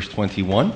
[0.00, 0.72] verse 21.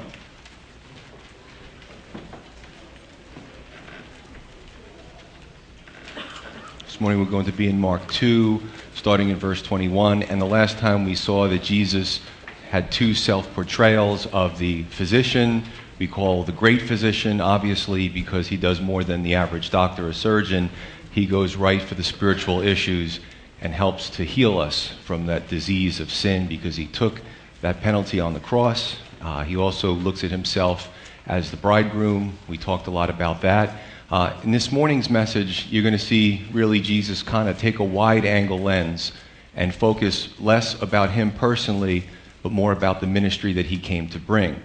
[6.85, 8.61] This morning we're going to be in Mark 2,
[8.95, 10.25] starting in verse 21.
[10.25, 12.21] And the last time we saw that Jesus
[12.69, 15.65] had two self portrayals of the physician.
[15.99, 20.13] We call the great physician, obviously, because he does more than the average doctor or
[20.13, 20.69] surgeon.
[21.13, 23.21] He goes right for the spiritual issues
[23.63, 27.23] and helps to heal us from that disease of sin because he took
[27.63, 28.97] that penalty on the cross.
[29.25, 30.91] Uh, he also looks at himself
[31.27, 32.37] as the bridegroom.
[32.47, 33.79] We talked a lot about that.
[34.11, 37.85] Uh, in this morning's message, you're going to see really Jesus kind of take a
[37.85, 39.13] wide angle lens
[39.57, 42.05] and focus less about him personally,
[42.43, 44.63] but more about the ministry that he came to bring.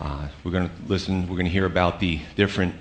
[0.00, 2.74] Uh, we're going to listen, we're going to hear about the different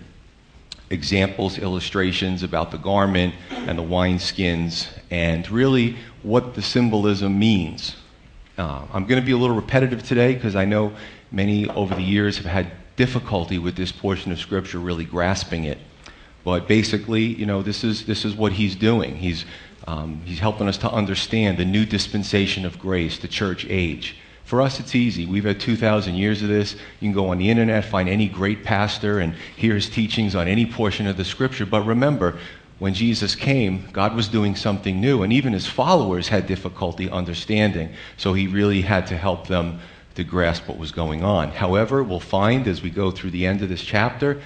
[0.90, 7.98] examples, illustrations about the garment and the wineskins, and really what the symbolism means.
[8.59, 10.91] Uh, I'm going to be a little repetitive today because I know
[11.31, 15.77] many over the years have had difficulty with this portion of Scripture, really grasping it.
[16.43, 19.15] But basically, you know, this is, this is what he's doing.
[19.15, 19.46] He's,
[19.87, 24.18] um, he's helping us to understand the new dispensation of grace, the church age.
[24.43, 25.26] For us, it's easy.
[25.26, 26.74] We've had 2,000 years of this.
[26.74, 30.49] You can go on the internet, find any great pastor, and hear his teachings on
[30.49, 31.65] any portion of the scripture.
[31.65, 32.37] But remember,
[32.80, 37.94] when Jesus came, God was doing something new, and even his followers had difficulty understanding.
[38.18, 39.80] So he really had to help them
[40.16, 41.52] to grasp what was going on.
[41.52, 44.41] However, we'll find as we go through the end of this chapter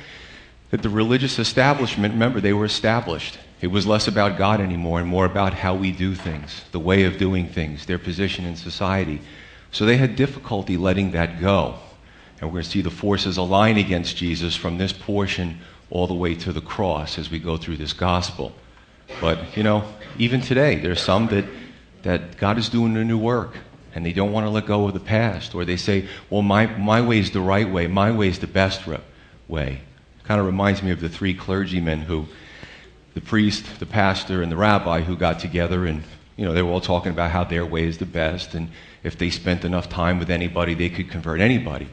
[0.72, 3.38] that the religious establishment, remember, they were established.
[3.62, 7.04] It was less about God anymore and more about how we do things, the way
[7.04, 9.22] of doing things, their position in society.
[9.72, 11.76] So they had difficulty letting that go.
[12.42, 16.14] And we're going to see the forces align against Jesus from this portion all the
[16.14, 18.54] way to the cross as we go through this gospel.
[19.22, 19.84] But, you know,
[20.18, 21.46] even today, there's some that,
[22.04, 23.58] that God is doing a new work
[23.96, 25.54] and they don't want to let go of the past.
[25.54, 28.48] Or they say, well, my, my way is the right way, my way is the
[28.48, 28.82] best
[29.48, 29.82] way.
[30.24, 32.26] Kind of reminds me of the three clergymen who,
[33.14, 36.04] the priest, the pastor, and the rabbi who got together and,
[36.38, 38.56] you know, they were all talking about how their way is the best.
[38.56, 38.72] And
[39.04, 41.88] if they spent enough time with anybody, they could convert anybody.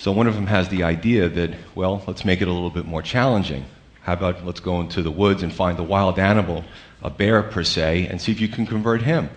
[0.00, 2.86] So one of them has the idea that, well, let's make it a little bit
[2.86, 3.66] more challenging.
[4.00, 6.64] How about let's go into the woods and find a wild animal,
[7.02, 9.28] a bear per se, and see if you can convert him?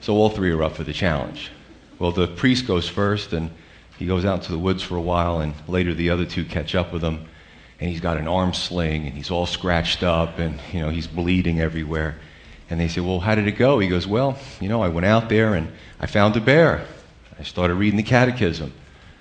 [0.00, 1.50] So all three are up for the challenge.
[1.98, 3.50] Well, the priest goes first, and
[3.98, 6.76] he goes out into the woods for a while, and later the other two catch
[6.76, 7.26] up with him,
[7.80, 11.08] and he's got an arm sling, and he's all scratched up, and you know he's
[11.08, 12.14] bleeding everywhere.
[12.70, 15.06] And they say, "Well, how did it go?" He goes, "Well, you know, I went
[15.06, 16.86] out there and I found a bear.
[17.40, 18.72] I started reading the catechism.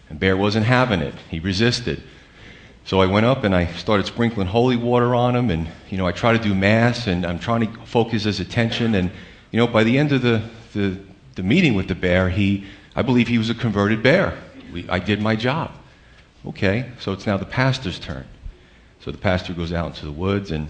[0.10, 1.14] And Bear wasn't having it.
[1.30, 2.02] He resisted.
[2.86, 6.08] So I went up and I started sprinkling holy water on him, and you know
[6.08, 8.96] I try to do mass, and I'm trying to focus his attention.
[8.96, 9.12] And
[9.52, 10.42] you know by the end of the
[10.74, 10.98] the,
[11.36, 12.66] the meeting with the bear, he
[12.96, 14.38] I believe he was a converted bear.
[14.74, 15.72] We, I did my job.
[16.46, 18.26] Okay, so it's now the pastor's turn.
[19.02, 20.68] So the pastor goes out into the woods, and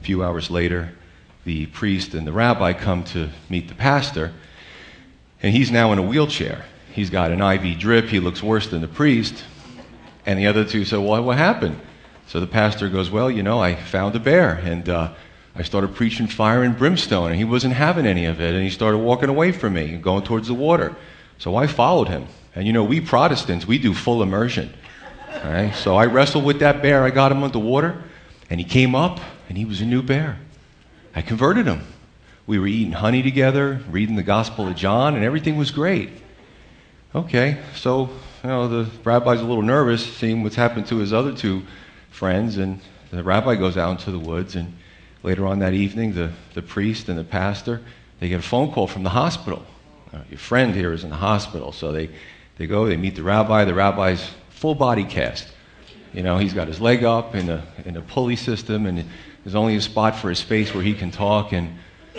[0.00, 0.92] a few hours later,
[1.44, 4.32] the priest and the rabbi come to meet the pastor,
[5.42, 6.64] and he's now in a wheelchair.
[6.96, 8.06] He's got an IV drip.
[8.06, 9.44] He looks worse than the priest.
[10.24, 11.78] And the other two said, Well, what happened?
[12.26, 15.12] So the pastor goes, Well, you know, I found a bear and uh,
[15.54, 18.54] I started preaching fire and brimstone, and he wasn't having any of it.
[18.54, 20.96] And he started walking away from me and going towards the water.
[21.36, 22.28] So I followed him.
[22.54, 24.72] And you know, we Protestants, we do full immersion.
[25.74, 27.04] So I wrestled with that bear.
[27.04, 28.02] I got him underwater,
[28.48, 29.20] and he came up,
[29.50, 30.38] and he was a new bear.
[31.14, 31.82] I converted him.
[32.46, 36.10] We were eating honey together, reading the Gospel of John, and everything was great.
[37.16, 38.10] Okay, so
[38.44, 41.62] you know the rabbi's a little nervous, seeing what's happened to his other two
[42.10, 42.78] friends, and
[43.10, 44.54] the rabbi goes out into the woods.
[44.54, 44.76] And
[45.22, 47.80] later on that evening, the, the priest and the pastor
[48.20, 49.64] they get a phone call from the hospital.
[50.12, 52.10] Uh, your friend here is in the hospital, so they
[52.58, 53.64] they go, they meet the rabbi.
[53.64, 55.48] The rabbi's full body cast.
[56.12, 59.08] You know, he's got his leg up in a in a pulley system, and
[59.42, 61.52] there's only a spot for his face where he can talk.
[61.52, 61.78] And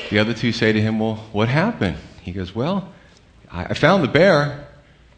[0.09, 2.91] the other two say to him, "Well, what happened?" He goes, "Well,
[3.51, 4.66] I, I found the bear."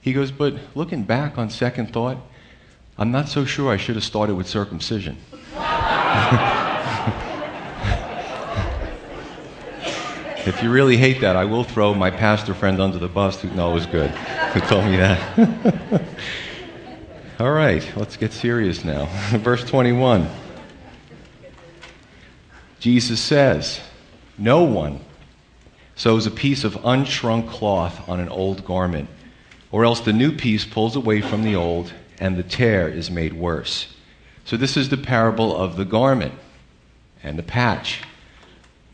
[0.02, 2.18] He goes, But looking back on second thought,
[2.98, 5.18] I'm not so sure I should have started with circumcision.
[10.46, 13.50] if you really hate that, I will throw my pastor friend under the bus who
[13.51, 14.10] knows good,
[14.54, 16.02] who told me that.
[17.40, 19.06] All right, let's get serious now.
[19.38, 20.28] Verse 21.
[22.81, 23.80] Jesus says,
[24.38, 25.00] No one
[25.95, 29.10] sews a piece of unshrunk cloth on an old garment
[29.71, 33.33] or else the new piece pulls away from the old, and the tear is made
[33.33, 33.94] worse.
[34.45, 36.33] So, this is the parable of the garment
[37.24, 38.01] and the patch.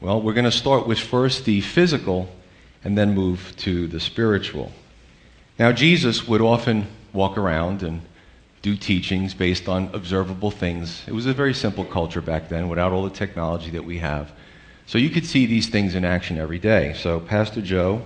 [0.02, 2.30] Well, we're going to start with first the physical
[2.84, 4.72] and then move to the spiritual.
[5.58, 8.02] Now, Jesus would often walk around and
[8.62, 11.04] do teachings based on observable things.
[11.08, 14.32] It was a very simple culture back then without all the technology that we have.
[14.88, 16.94] So you could see these things in action every day.
[16.94, 18.02] So Pastor Joe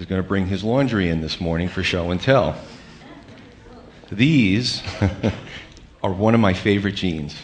[0.00, 2.58] is going to bring his laundry in this morning for show and tell.
[4.10, 4.82] These
[6.02, 7.36] are one of my favorite jeans.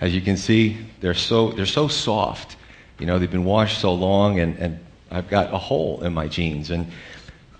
[0.00, 2.56] As you can see, they're so, they're so soft.
[3.00, 4.78] You know, they've been washed so long, and, and
[5.10, 6.70] I've got a hole in my jeans.
[6.70, 6.92] And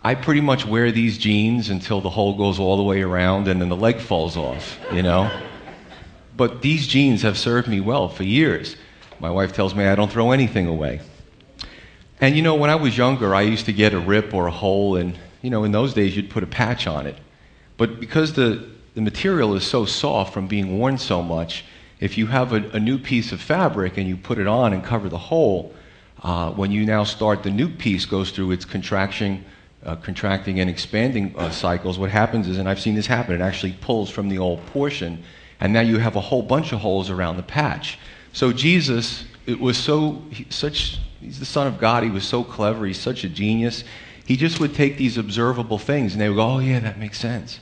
[0.05, 3.61] I pretty much wear these jeans until the hole goes all the way around and
[3.61, 5.29] then the leg falls off, you know?
[6.37, 8.77] But these jeans have served me well for years.
[9.19, 11.01] My wife tells me I don't throw anything away.
[12.21, 14.51] And you know, when I was younger, I used to get a rip or a
[14.51, 17.19] hole, and you know, in those days, you'd put a patch on it.
[17.77, 21.65] But because the, the material is so soft from being worn so much,
[22.01, 24.83] if you have a, a new piece of fabric and you put it on and
[24.83, 25.75] cover the hole,
[26.23, 29.45] uh, when you now start, the new piece goes through its contraction,
[29.85, 31.99] uh, contracting and expanding uh, cycles.
[31.99, 35.23] What happens is, and I've seen this happen, it actually pulls from the old portion,
[35.61, 37.99] and now you have a whole bunch of holes around the patch.
[38.33, 40.99] So Jesus, it was so such.
[41.21, 42.03] He's the Son of God.
[42.03, 42.87] He was so clever.
[42.87, 43.85] He's such a genius.
[44.25, 47.19] He just would take these observable things, and they would go, "Oh yeah, that makes
[47.19, 47.61] sense."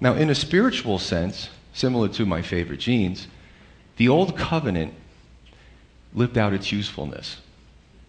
[0.00, 3.28] Now, in a spiritual sense, similar to my favorite jeans,
[3.96, 4.92] the old covenant
[6.14, 7.38] lived out its usefulness.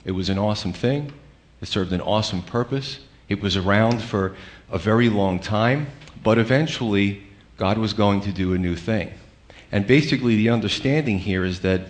[0.06, 1.14] It was an awesome thing.
[1.62, 3.00] It served an awesome purpose.
[3.30, 4.36] It was around for
[4.70, 5.88] a very long time,
[6.24, 7.24] but eventually
[7.58, 9.12] God was going to do a new thing.
[9.72, 11.82] And basically, the understanding here is that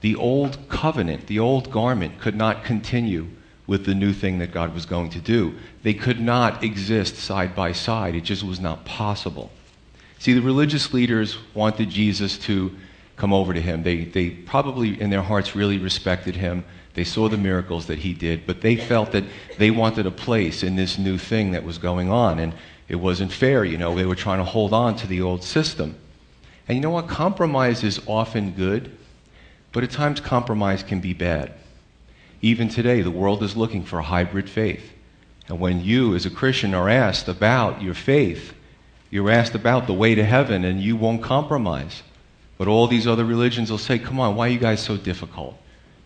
[0.00, 3.28] the old covenant, the old garment, could not continue
[3.66, 5.54] with the new thing that God was going to do.
[5.82, 9.50] They could not exist side by side, it just was not possible.
[10.18, 12.74] See, the religious leaders wanted Jesus to
[13.16, 13.82] come over to him.
[13.82, 16.64] They, they probably, in their hearts, really respected him.
[16.94, 19.24] They saw the miracles that he did, but they felt that
[19.58, 22.38] they wanted a place in this new thing that was going on.
[22.38, 22.54] And
[22.88, 23.94] it wasn't fair, you know.
[23.94, 25.96] They were trying to hold on to the old system.
[26.68, 27.08] And you know what?
[27.08, 28.96] Compromise is often good,
[29.76, 31.52] but at times compromise can be bad.
[32.40, 34.90] Even today, the world is looking for a hybrid faith.
[35.48, 38.54] And when you, as a Christian, are asked about your faith,
[39.10, 42.02] you're asked about the way to heaven, and you won't compromise.
[42.56, 45.54] But all these other religions will say, Come on, why are you guys so difficult?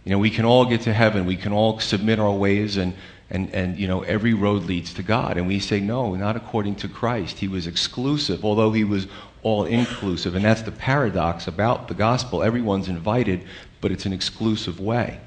[0.04, 1.24] You know, we can all get to heaven.
[1.24, 2.92] We can all submit our ways, and,
[3.30, 5.36] and, and you know, every road leads to God.
[5.36, 7.38] And we say, No, not according to Christ.
[7.38, 9.06] He was exclusive, although he was
[9.42, 10.34] all inclusive.
[10.34, 12.42] And that's the paradox about the gospel.
[12.42, 13.44] Everyone's invited,
[13.80, 15.20] but it's an exclusive way.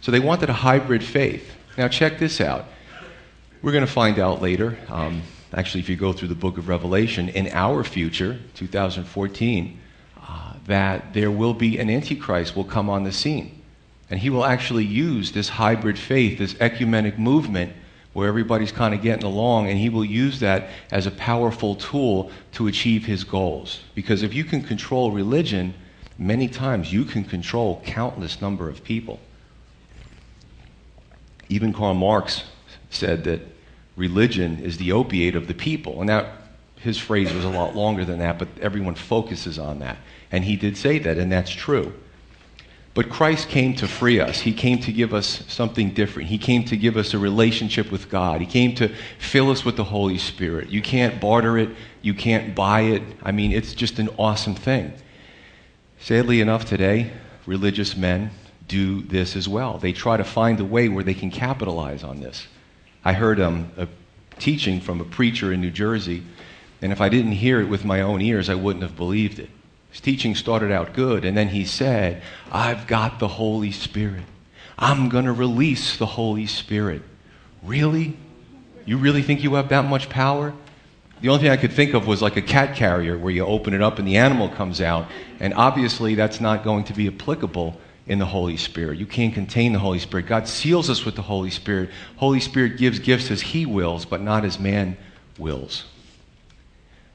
[0.00, 1.50] So they wanted a hybrid faith.
[1.76, 2.66] Now, check this out.
[3.62, 4.76] We're going to find out later.
[4.88, 5.22] Um,
[5.54, 9.78] actually, if you go through the book of Revelation, in our future, 2014,
[10.20, 13.61] uh, that there will be an Antichrist will come on the scene.
[14.12, 17.72] And he will actually use this hybrid faith, this ecumenic movement,
[18.12, 22.30] where everybody's kind of getting along, and he will use that as a powerful tool
[22.52, 23.80] to achieve his goals.
[23.94, 25.72] Because if you can control religion,
[26.18, 29.18] many times you can control countless number of people.
[31.48, 32.44] Even Karl Marx
[32.90, 33.40] said that
[33.96, 36.00] religion is the opiate of the people.
[36.00, 36.34] And that,
[36.76, 39.96] his phrase was a lot longer than that, but everyone focuses on that.
[40.30, 41.94] And he did say that, and that's true.
[42.94, 44.40] But Christ came to free us.
[44.40, 46.28] He came to give us something different.
[46.28, 48.40] He came to give us a relationship with God.
[48.40, 50.68] He came to fill us with the Holy Spirit.
[50.68, 51.70] You can't barter it,
[52.02, 53.02] you can't buy it.
[53.22, 54.92] I mean, it's just an awesome thing.
[56.00, 57.12] Sadly enough, today,
[57.46, 58.30] religious men
[58.68, 59.78] do this as well.
[59.78, 62.46] They try to find a way where they can capitalize on this.
[63.04, 63.88] I heard um, a
[64.38, 66.22] teaching from a preacher in New Jersey,
[66.82, 69.48] and if I didn't hear it with my own ears, I wouldn't have believed it.
[69.92, 74.24] His teaching started out good, and then he said, I've got the Holy Spirit.
[74.78, 77.02] I'm going to release the Holy Spirit.
[77.62, 78.16] Really?
[78.86, 80.54] You really think you have that much power?
[81.20, 83.74] The only thing I could think of was like a cat carrier where you open
[83.74, 85.06] it up and the animal comes out.
[85.38, 88.98] And obviously, that's not going to be applicable in the Holy Spirit.
[88.98, 90.26] You can't contain the Holy Spirit.
[90.26, 91.90] God seals us with the Holy Spirit.
[92.16, 94.96] Holy Spirit gives gifts as He wills, but not as man
[95.38, 95.84] wills.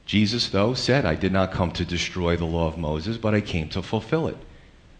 [0.08, 3.40] Jesus, though, said, I did not come to destroy the law of Moses, but I
[3.40, 4.38] came to fulfill it.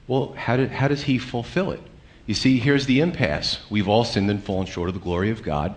[0.07, 1.81] Well, how, did, how does He fulfill it?
[2.27, 3.59] You see, here's the impasse.
[3.71, 5.75] We've all sinned and fallen short of the glory of God.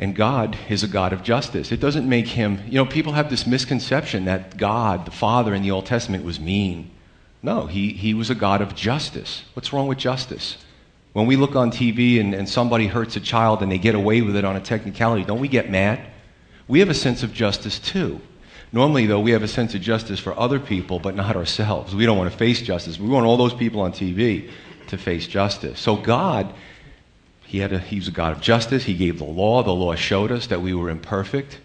[0.00, 1.70] And God is a God of justice.
[1.70, 5.62] It doesn't make him, you know, people have this misconception that God, the Father in
[5.62, 6.90] the Old Testament, was mean
[7.44, 9.44] no, he, he was a God of justice.
[9.52, 10.56] What's wrong with justice?
[11.12, 14.22] When we look on TV and, and somebody hurts a child and they get away
[14.22, 16.00] with it on a technicality, don't we get mad?
[16.66, 18.20] We have a sense of justice too.
[18.72, 21.94] Normally, though, we have a sense of justice for other people, but not ourselves.
[21.94, 22.98] We don't want to face justice.
[22.98, 24.50] We want all those people on TV
[24.88, 25.78] to face justice.
[25.78, 26.52] So, God,
[27.44, 28.84] he, had a, he was a God of justice.
[28.84, 29.62] He gave the law.
[29.62, 31.60] The law showed us that we were imperfect.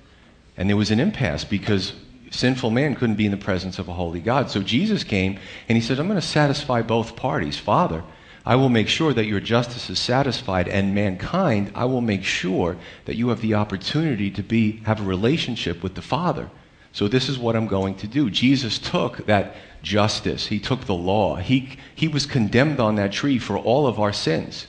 [0.56, 1.94] And there was an impasse because
[2.32, 4.52] sinful man couldn't be in the presence of a holy God.
[4.52, 7.58] So Jesus came and he said, I'm going to satisfy both parties.
[7.58, 8.04] Father,
[8.50, 12.78] I will make sure that your justice is satisfied, and mankind, I will make sure
[13.06, 16.50] that you have the opportunity to be, have a relationship with the Father.
[16.92, 18.32] So this is what I'm going to do.
[18.32, 20.48] Jesus took that justice.
[20.48, 21.36] He took the law.
[21.36, 24.66] He, he was condemned on that tree for all of our sins.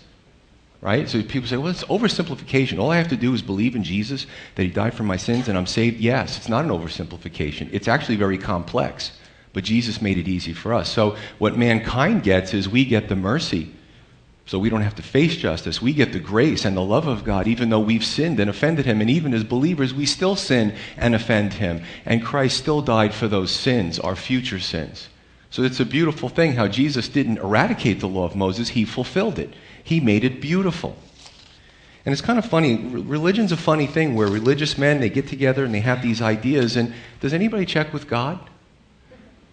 [0.83, 1.09] Right?
[1.09, 2.79] So people say, well, it's oversimplification.
[2.79, 5.49] All I have to do is believe in Jesus, that he died for my sins,
[5.49, 6.01] and I'm saved.
[6.01, 7.71] Yes, it's not an oversimplification.
[7.73, 9.13] It's actually very complex.
[9.53, 10.91] But Jesus made it easy for us.
[10.91, 13.73] So what mankind gets is we get the mercy.
[14.47, 15.81] So we don't have to face justice.
[15.81, 18.85] We get the grace and the love of God, even though we've sinned and offended
[18.85, 19.01] Him.
[19.01, 21.85] And even as believers, we still sin and offend Him.
[22.05, 25.09] And Christ still died for those sins, our future sins.
[25.51, 29.39] So it's a beautiful thing how Jesus didn't eradicate the law of Moses, He fulfilled
[29.39, 29.55] it.
[29.85, 30.97] He made it beautiful.
[32.05, 32.77] And it's kind of funny.
[32.77, 36.75] Religion's a funny thing where religious men, they get together and they have these ideas.
[36.75, 38.50] And does anybody check with God?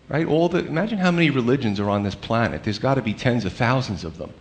[0.09, 0.25] Right?
[0.25, 2.63] All the, imagine how many religions are on this planet.
[2.63, 4.33] There's got to be tens of thousands of them.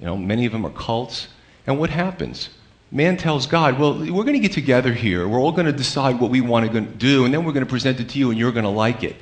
[0.00, 1.28] You know, many of them are cults.
[1.66, 2.48] And what happens?
[2.90, 5.26] Man tells God, well, we're going to get together here.
[5.28, 7.70] We're all going to decide what we want to do, and then we're going to
[7.70, 9.16] present it to you, and you're going to like it.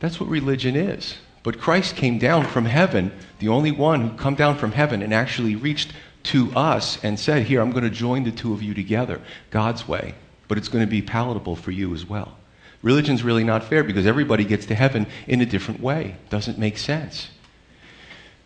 [0.00, 1.16] That's what religion is.
[1.42, 5.12] But Christ came down from heaven, the only one who come down from heaven and
[5.12, 5.92] actually reached
[6.24, 9.20] to us and said, Here, I'm going to join the two of you together,
[9.50, 10.14] God's way,
[10.46, 12.36] but it's going to be palatable for you as well.
[12.82, 16.16] Religion's really not fair because everybody gets to heaven in a different way.
[16.30, 17.28] Doesn't make sense.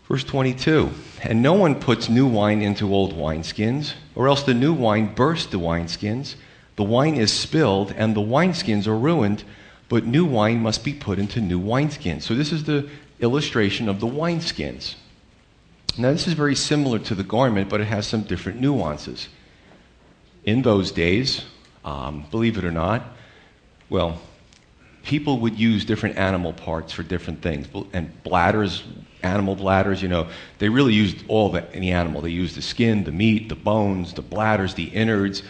[0.08, 0.90] Verse 22
[1.22, 5.46] And no one puts new wine into old wineskins, or else the new wine bursts
[5.46, 6.36] the wineskins.
[6.76, 9.44] The wine is spilled, and the wineskins are ruined,
[9.88, 12.22] but new wine must be put into new wineskins.
[12.22, 12.88] So, this is the
[13.20, 14.94] illustration of the wineskins.
[15.96, 19.28] Now, this is very similar to the garment, but it has some different nuances.
[20.44, 21.46] In those days,
[21.84, 23.15] um, believe it or not,
[23.88, 24.20] well,
[25.06, 27.68] people would use different animal parts for different things.
[27.92, 28.82] And bladders,
[29.22, 30.28] animal bladders, you know,
[30.58, 32.20] they really used all the, the animal.
[32.20, 35.44] They used the skin, the meat, the bones, the bladders, the innards,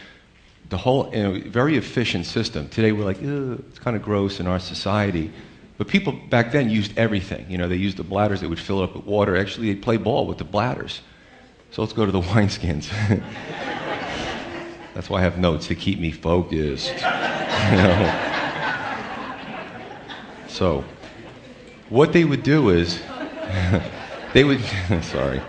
[0.68, 2.68] the whole, you know, very efficient system.
[2.68, 5.32] Today we're like, it's kind of gross in our society.
[5.78, 7.46] But people back then used everything.
[7.50, 9.36] You know, they used the bladders, they would fill it up with water.
[9.36, 11.00] Actually, they'd play ball with the bladders.
[11.70, 12.90] So let's go to the wineskins.
[14.94, 16.92] That's why I have notes to keep me focused.
[17.56, 18.25] You know?
[20.56, 20.84] So,
[21.90, 22.98] what they would do is,
[24.32, 24.62] they would,
[25.02, 25.42] sorry,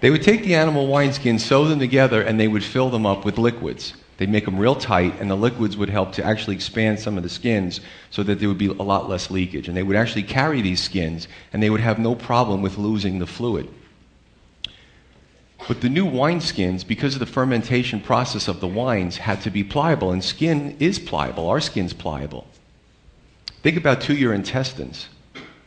[0.00, 3.24] they would take the animal wineskins, sew them together, and they would fill them up
[3.24, 3.94] with liquids.
[4.18, 7.22] They'd make them real tight, and the liquids would help to actually expand some of
[7.22, 7.80] the skins
[8.10, 9.68] so that there would be a lot less leakage.
[9.68, 13.20] And they would actually carry these skins, and they would have no problem with losing
[13.20, 13.70] the fluid.
[15.66, 19.64] But the new wineskins, because of the fermentation process of the wines, had to be
[19.64, 21.48] pliable, and skin is pliable.
[21.48, 22.46] Our skin's pliable.
[23.62, 25.08] Think about to your intestines.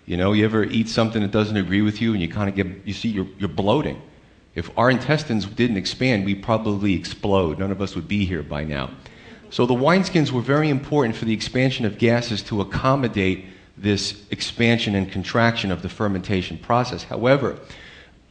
[0.05, 2.55] You know, you ever eat something that doesn't agree with you and you kind of
[2.55, 4.01] get, you see, you're, you're bloating.
[4.55, 7.59] If our intestines didn't expand, we'd probably explode.
[7.59, 8.91] None of us would be here by now.
[9.49, 13.45] So the wineskins were very important for the expansion of gases to accommodate
[13.77, 17.03] this expansion and contraction of the fermentation process.
[17.03, 17.59] However,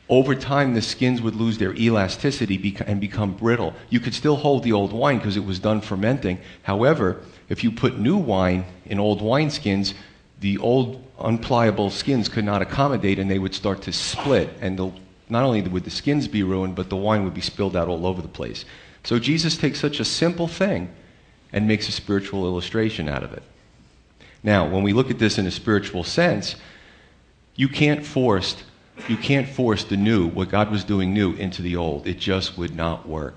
[0.08, 3.74] over time, the skins would lose their elasticity and become brittle.
[3.90, 6.40] You could still hold the old wine because it was done fermenting.
[6.62, 9.92] However, if you put new wine in old wineskins,
[10.38, 14.48] the old unpliable skins could not accommodate and they would start to split.
[14.60, 14.92] And the,
[15.28, 18.06] not only would the skins be ruined, but the wine would be spilled out all
[18.06, 18.64] over the place.
[19.02, 20.90] So Jesus takes such a simple thing
[21.52, 23.42] and makes a spiritual illustration out of it.
[24.44, 26.54] Now, when we look at this in a spiritual sense,
[27.56, 28.56] you can't force
[29.08, 32.06] you can't force the new, what God was doing new, into the old.
[32.06, 33.34] It just would not work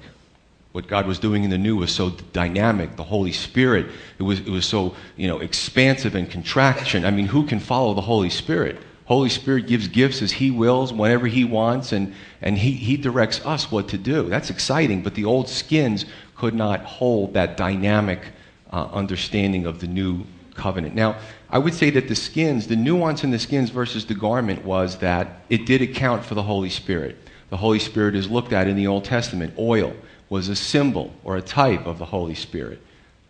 [0.74, 2.96] what God was doing in the new was so dynamic.
[2.96, 3.86] The Holy Spirit,
[4.18, 7.06] it was, it was so, you know, expansive and contraction.
[7.06, 8.80] I mean, who can follow the Holy Spirit?
[9.06, 13.46] Holy Spirit gives gifts as He wills, whenever He wants, and, and he, he directs
[13.46, 14.28] us what to do.
[14.30, 18.22] That's exciting, but the old skins could not hold that dynamic
[18.72, 20.26] uh, understanding of the new
[20.56, 20.96] covenant.
[20.96, 21.18] Now,
[21.52, 24.98] I would say that the skins, the nuance in the skins versus the garment was
[25.00, 27.18] that it did account for the Holy Spirit.
[27.52, 29.94] The Holy Spirit is looked at in the Old Testament, oil
[30.30, 32.82] was a symbol or a type of the Holy Spirit.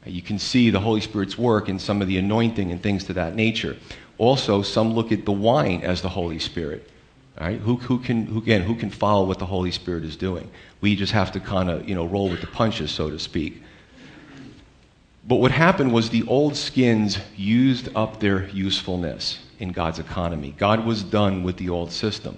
[0.06, 3.14] You can see the Holy Spirit's work in some of the anointing and things to
[3.14, 3.78] that nature.
[4.18, 6.90] Also, some look at the wine as the Holy Spirit.
[7.40, 7.60] Right?
[7.60, 10.52] Who, who, can, who, again, who can follow what the Holy Spirit is doing?
[10.82, 13.64] We just have to kind of you know, roll with the punches, so to speak.
[15.28, 20.54] But what happened was the old skins used up their usefulness in God's economy.
[20.58, 22.38] God was done with the old system.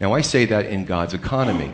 [0.00, 1.72] Now, I say that in God's economy.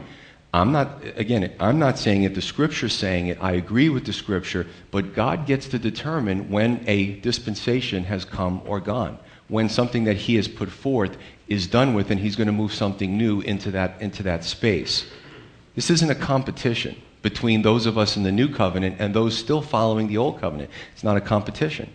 [0.53, 3.39] I'm not, again, I'm not saying it, the scripture's saying it.
[3.41, 8.63] I agree with the scripture, but God gets to determine when a dispensation has come
[8.65, 12.47] or gone, when something that He has put forth is done with, and He's going
[12.47, 15.07] to move something new into that, into that space.
[15.75, 19.61] This isn't a competition between those of us in the new covenant and those still
[19.61, 20.71] following the old covenant.
[20.93, 21.93] It's not a competition.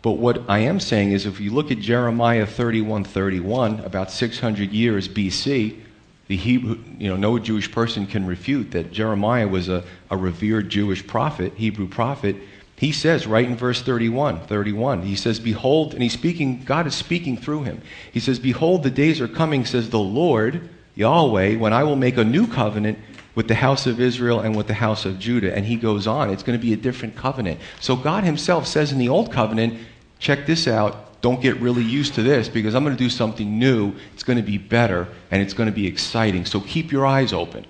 [0.00, 4.70] But what I am saying is if you look at Jeremiah 31 31, about 600
[4.70, 5.80] years BC,
[6.26, 10.70] the Hebrew, you know, no Jewish person can refute that Jeremiah was a, a revered
[10.70, 12.36] Jewish prophet, Hebrew prophet.
[12.76, 16.94] He says right in verse 31, 31, he says, Behold, and he's speaking, God is
[16.94, 17.82] speaking through him.
[18.10, 22.16] He says, Behold, the days are coming, says the Lord, Yahweh, when I will make
[22.16, 22.98] a new covenant
[23.34, 25.54] with the house of Israel and with the house of Judah.
[25.54, 27.60] And he goes on, it's going to be a different covenant.
[27.80, 29.78] So God himself says in the old covenant,
[30.18, 33.58] check this out, don't get really used to this because I'm going to do something
[33.58, 33.94] new.
[34.12, 36.44] It's going to be better and it's going to be exciting.
[36.44, 37.64] So keep your eyes open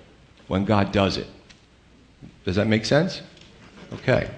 [0.49, 1.27] when God does it.
[2.43, 3.21] Does that make sense?
[3.93, 4.29] Okay.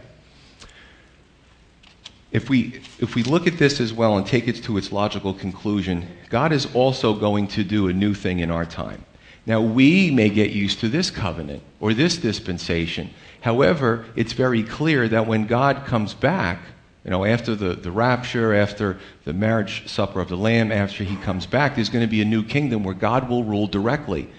[2.31, 5.33] If we, if we look at this as well and take it to its logical
[5.33, 9.03] conclusion, God is also going to do a new thing in our time.
[9.47, 13.09] Now, we may get used to this covenant or this dispensation.
[13.41, 16.59] However, it's very clear that when God comes back,
[17.07, 21.15] you know, after the, the rapture, after the marriage supper of the Lamb, after he
[21.15, 24.29] comes back, there's going to be a new kingdom where God will rule directly.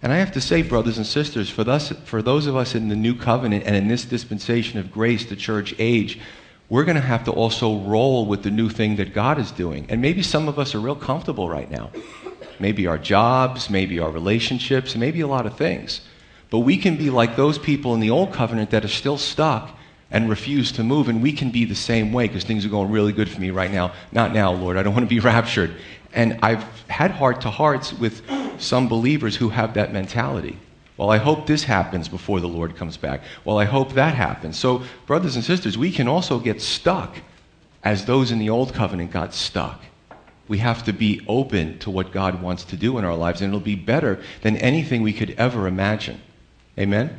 [0.00, 2.88] And I have to say, brothers and sisters, for, thus, for those of us in
[2.88, 6.20] the new covenant and in this dispensation of grace, the church age,
[6.68, 9.86] we're going to have to also roll with the new thing that God is doing.
[9.88, 11.90] And maybe some of us are real comfortable right now.
[12.60, 16.00] Maybe our jobs, maybe our relationships, maybe a lot of things.
[16.48, 19.76] But we can be like those people in the old covenant that are still stuck
[20.14, 21.08] and refuse to move.
[21.08, 23.50] And we can be the same way because things are going really good for me
[23.50, 23.92] right now.
[24.12, 24.76] Not now, Lord.
[24.76, 25.74] I don't want to be raptured.
[26.14, 28.22] And I've had heart to hearts with
[28.60, 30.56] some believers who have that mentality.
[30.96, 33.22] Well, I hope this happens before the Lord comes back.
[33.44, 34.56] Well, I hope that happens.
[34.56, 37.16] So, brothers and sisters, we can also get stuck
[37.82, 39.82] as those in the old covenant got stuck.
[40.46, 43.48] We have to be open to what God wants to do in our lives, and
[43.48, 46.20] it'll be better than anything we could ever imagine.
[46.78, 47.18] Amen?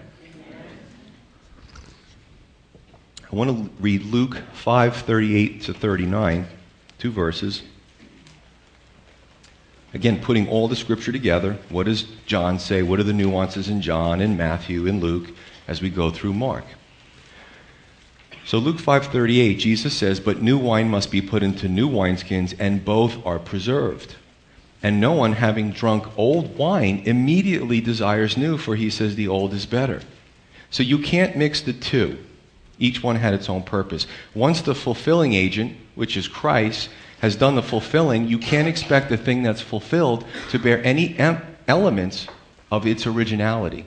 [3.35, 6.47] I want to read Luke 5:38 to 39,
[6.97, 7.63] two verses.
[9.93, 11.57] Again, putting all the scripture together.
[11.67, 12.81] What does John say?
[12.81, 15.35] What are the nuances in John and Matthew and Luke
[15.67, 16.63] as we go through Mark?
[18.45, 22.85] So Luke 5:38 Jesus says, "But new wine must be put into new wineskins and
[22.85, 24.15] both are preserved.
[24.81, 29.53] And no one having drunk old wine immediately desires new, for he says the old
[29.53, 30.03] is better."
[30.69, 32.17] So you can't mix the two.
[32.79, 34.07] Each one had its own purpose.
[34.33, 36.89] Once the fulfilling agent, which is Christ,
[37.21, 41.41] has done the fulfilling, you can't expect the thing that's fulfilled to bear any em-
[41.67, 42.27] elements
[42.71, 43.85] of its originality.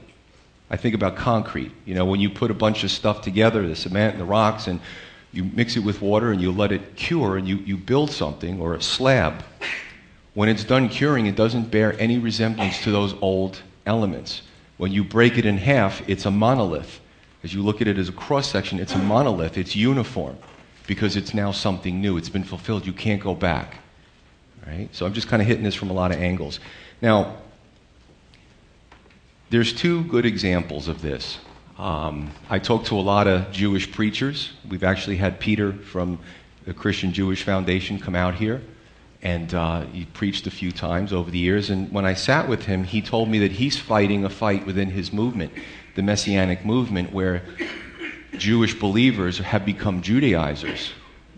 [0.70, 1.72] I think about concrete.
[1.84, 4.66] You know, when you put a bunch of stuff together, the cement and the rocks,
[4.66, 4.80] and
[5.32, 8.60] you mix it with water and you let it cure and you, you build something
[8.60, 9.44] or a slab.
[10.34, 14.42] When it's done curing, it doesn't bear any resemblance to those old elements.
[14.76, 17.00] When you break it in half, it's a monolith.
[17.44, 20.36] As you look at it as a cross section, it's a monolith, it's uniform
[20.86, 22.16] because it's now something new.
[22.16, 22.86] It's been fulfilled.
[22.86, 23.78] You can't go back.
[24.66, 24.88] Right?
[24.92, 26.60] So I'm just kind of hitting this from a lot of angles.
[27.00, 27.36] Now,
[29.50, 31.38] there's two good examples of this.
[31.78, 34.52] Um, I talk to a lot of Jewish preachers.
[34.68, 36.18] We've actually had Peter from
[36.64, 38.60] the Christian Jewish Foundation come out here,
[39.22, 41.70] and uh, he preached a few times over the years.
[41.70, 44.90] And when I sat with him, he told me that he's fighting a fight within
[44.90, 45.52] his movement
[45.98, 47.42] the Messianic movement where
[48.36, 50.92] Jewish believers have become Judaizers.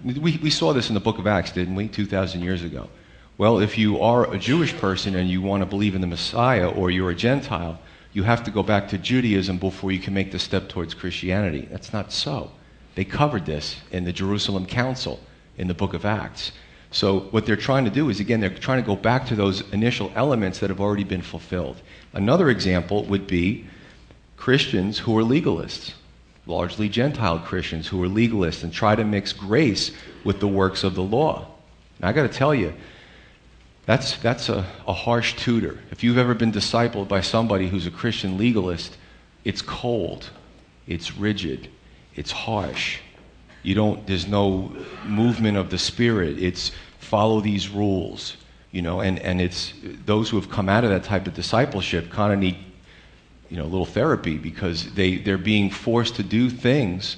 [0.04, 2.90] We, we saw this in the book of Acts, didn't we, 2,000 years ago?
[3.38, 6.68] Well, if you are a Jewish person and you want to believe in the Messiah
[6.68, 7.80] or you're a Gentile,
[8.12, 11.66] you have to go back to Judaism before you can make the step towards Christianity.
[11.70, 12.50] That's not so.
[12.96, 15.20] They covered this in the Jerusalem Council
[15.56, 16.52] in the book of Acts.
[16.90, 19.62] So, what they're trying to do is, again, they're trying to go back to those
[19.72, 21.80] initial elements that have already been fulfilled.
[22.12, 23.64] Another example would be
[24.40, 25.92] Christians who are legalists,
[26.46, 29.92] largely Gentile Christians who are legalists and try to mix grace
[30.24, 31.46] with the works of the law.
[32.00, 32.72] Now, I got to tell you,
[33.84, 35.78] that's, that's a, a harsh tutor.
[35.90, 38.96] If you've ever been discipled by somebody who's a Christian legalist,
[39.44, 40.30] it's cold,
[40.86, 41.68] it's rigid,
[42.16, 42.98] it's harsh.
[43.62, 44.74] You don't, there's no
[45.04, 46.38] movement of the spirit.
[46.38, 48.38] It's follow these rules,
[48.72, 49.74] you know, and, and it's
[50.06, 52.56] those who have come out of that type of discipleship kind of need
[53.50, 57.16] you know, a little therapy because they, they're being forced to do things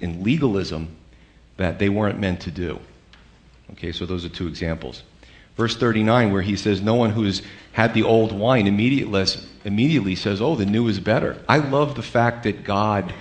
[0.00, 0.94] in legalism
[1.56, 2.78] that they weren't meant to do.
[3.72, 5.02] Okay, so those are two examples.
[5.56, 9.24] Verse 39, where he says, No one who's had the old wine immediately,
[9.64, 11.42] immediately says, Oh, the new is better.
[11.48, 13.14] I love the fact that God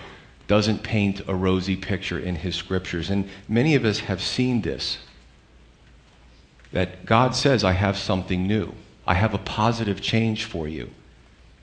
[0.48, 3.10] doesn't paint a rosy picture in his scriptures.
[3.10, 4.98] And many of us have seen this
[6.72, 8.74] that God says, I have something new,
[9.06, 10.90] I have a positive change for you.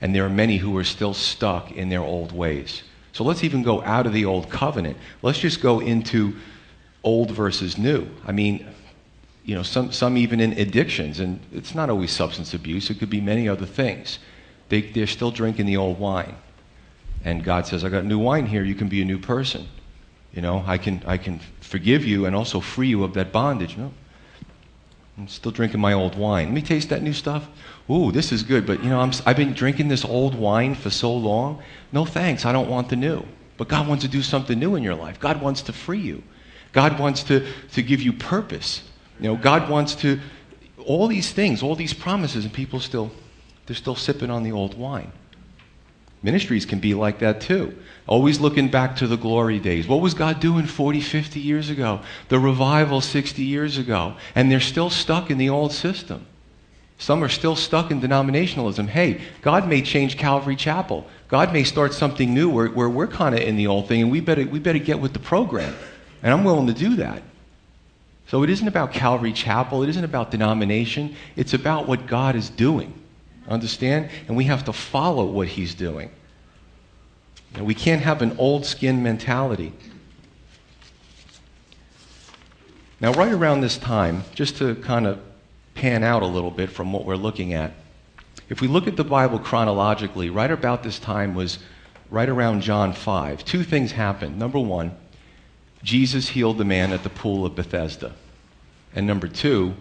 [0.00, 2.82] And there are many who are still stuck in their old ways.
[3.12, 4.96] So let's even go out of the old covenant.
[5.22, 6.34] Let's just go into
[7.02, 8.06] old versus new.
[8.26, 8.66] I mean,
[9.44, 13.10] you know, some, some even in addictions, and it's not always substance abuse, it could
[13.10, 14.18] be many other things.
[14.68, 16.36] They, they're still drinking the old wine.
[17.24, 19.66] And God says, I got new wine here, you can be a new person.
[20.32, 23.76] You know, I can, I can forgive you and also free you of that bondage.
[23.76, 23.92] No,
[25.20, 26.46] I'm still drinking my old wine.
[26.46, 27.46] Let me taste that new stuff.
[27.90, 30.88] Ooh, this is good, but you know, I'm, I've been drinking this old wine for
[30.88, 31.62] so long.
[31.92, 33.26] No thanks, I don't want the new.
[33.58, 35.20] But God wants to do something new in your life.
[35.20, 36.22] God wants to free you.
[36.72, 38.82] God wants to, to give you purpose.
[39.20, 40.18] You know, God wants to,
[40.86, 43.12] all these things, all these promises, and people still,
[43.66, 45.12] they're still sipping on the old wine.
[46.22, 47.76] Ministries can be like that too.
[48.06, 49.88] Always looking back to the glory days.
[49.88, 52.00] What was God doing 40, 50 years ago?
[52.28, 54.16] The revival 60 years ago.
[54.34, 56.26] And they're still stuck in the old system.
[56.98, 58.86] Some are still stuck in denominationalism.
[58.86, 61.06] Hey, God may change Calvary Chapel.
[61.28, 64.10] God may start something new where, where we're kind of in the old thing, and
[64.10, 65.74] we better, we better get with the program.
[66.22, 67.22] And I'm willing to do that.
[68.26, 72.50] So it isn't about Calvary Chapel, it isn't about denomination, it's about what God is
[72.50, 72.99] doing.
[73.50, 74.08] Understand?
[74.28, 76.10] And we have to follow what He's doing.
[77.58, 79.72] We can't have an old skin mentality.
[83.00, 85.20] Now, right around this time, just to kind of
[85.74, 87.72] pan out a little bit from what we're looking at,
[88.48, 91.58] if we look at the Bible chronologically, right about this time was
[92.10, 93.44] right around John 5.
[93.44, 94.38] Two things happened.
[94.38, 94.96] Number one,
[95.82, 98.12] Jesus healed the man at the pool of Bethesda.
[98.94, 99.74] And number two,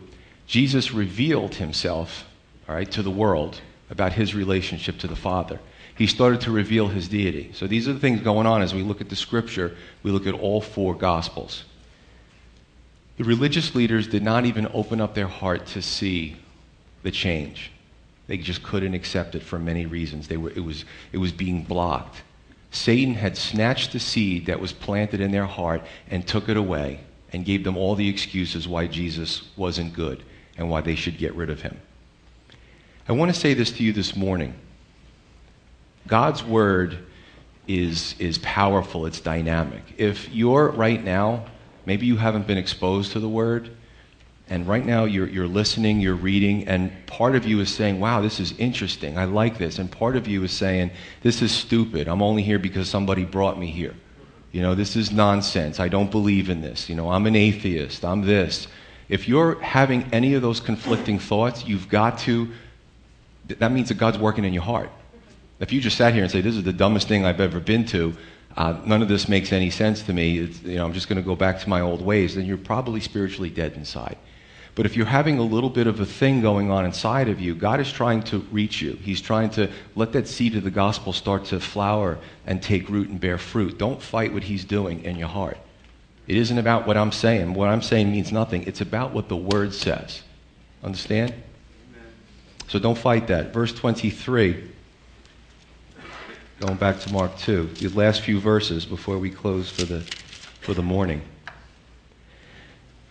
[0.47, 2.25] Jesus revealed himself,
[2.69, 5.59] all right, to the world about his relationship to the Father.
[5.97, 7.49] He started to reveal his deity.
[7.53, 10.27] So these are the things going on as we look at the scripture, we look
[10.27, 11.63] at all four gospels.
[13.17, 16.37] The religious leaders did not even open up their heart to see
[17.01, 17.71] the change.
[18.27, 20.27] They just couldn't accept it for many reasons.
[20.27, 22.21] They were, it, was, it was being blocked.
[22.69, 26.99] Satan had snatched the seed that was planted in their heart and took it away
[27.33, 30.21] and gave them all the excuses why Jesus wasn't good
[30.55, 31.79] and why they should get rid of him.
[33.09, 34.53] I want to say this to you this morning.
[36.05, 36.99] God's word
[37.67, 39.81] is, is powerful, it's dynamic.
[39.97, 41.45] If you're right now,
[41.87, 43.71] maybe you haven't been exposed to the word,
[44.47, 48.21] and right now you're, you're listening, you're reading, and part of you is saying, Wow,
[48.21, 49.17] this is interesting.
[49.17, 49.79] I like this.
[49.79, 50.91] And part of you is saying,
[51.23, 52.07] This is stupid.
[52.07, 53.95] I'm only here because somebody brought me here.
[54.51, 55.79] You know, this is nonsense.
[55.79, 56.89] I don't believe in this.
[56.89, 58.05] You know, I'm an atheist.
[58.05, 58.67] I'm this.
[59.07, 62.51] If you're having any of those conflicting thoughts, you've got to,
[63.49, 64.91] that means that God's working in your heart.
[65.59, 67.85] If you just sat here and say, This is the dumbest thing I've ever been
[67.87, 68.15] to,
[68.55, 71.21] uh, none of this makes any sense to me, it's, you know, I'm just going
[71.21, 74.17] to go back to my old ways, then you're probably spiritually dead inside.
[74.75, 77.53] But if you're having a little bit of a thing going on inside of you,
[77.53, 78.93] God is trying to reach you.
[78.93, 83.09] He's trying to let that seed of the gospel start to flower and take root
[83.09, 83.77] and bear fruit.
[83.77, 85.57] Don't fight what He's doing in your heart.
[86.27, 87.55] It isn't about what I'm saying.
[87.55, 88.63] What I'm saying means nothing.
[88.67, 90.21] It's about what the Word says.
[90.83, 91.33] Understand?
[92.69, 93.51] So don't fight that.
[93.51, 94.63] Verse 23,
[96.59, 100.01] going back to Mark 2, the last few verses before we close for the,
[100.61, 101.23] for the morning.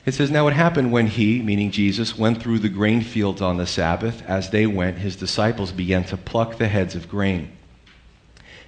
[0.07, 3.57] It says, Now it happened when he, meaning Jesus, went through the grain fields on
[3.57, 4.23] the Sabbath.
[4.29, 7.51] As they went, his disciples began to pluck the heads of grain.